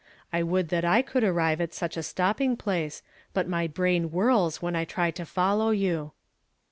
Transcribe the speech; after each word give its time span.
I 0.33 0.41
would 0.41 0.69
that 0.69 0.83
I 0.83 1.03
could 1.03 1.23
arrive 1.23 1.61
at 1.61 1.75
such 1.75 1.95
a 1.95 2.01
stop 2.01 2.39
l)ing 2.39 2.57
phice, 2.57 3.03
but 3.35 3.47
my 3.47 3.67
brain 3.67 4.05
whirls 4.05 4.59
when 4.59 4.75
I 4.75 4.83
try 4.83 5.11
to 5.11 5.25
follow 5.27 5.69
you." 5.69 6.13